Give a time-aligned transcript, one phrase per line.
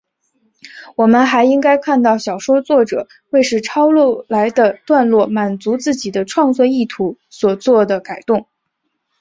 [0.95, 8.47] 我们还应该看到小说作者为使抄录来的段落满足自己的创作意图所作的改动。